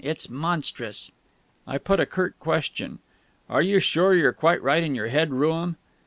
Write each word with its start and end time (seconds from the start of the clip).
It's 0.03 0.31
monstrous!" 0.31 1.11
I 1.67 1.77
put 1.77 1.99
a 1.99 2.07
curt 2.07 2.39
question. 2.39 2.97
"Are 3.47 3.61
you 3.61 3.79
sure 3.79 4.15
you're 4.15 4.33
quite 4.33 4.63
right 4.63 4.81
in 4.81 4.95
your 4.95 5.09
head, 5.09 5.29
Rooum?" 5.29 5.75